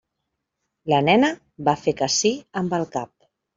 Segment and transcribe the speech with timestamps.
[0.93, 1.29] La nena
[1.69, 3.15] va fer que sí amb el cap.